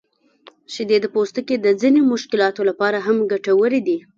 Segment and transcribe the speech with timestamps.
[0.73, 3.97] شیدې د پوستکي د ځینو مشکلاتو لپاره هم ګټورې دي.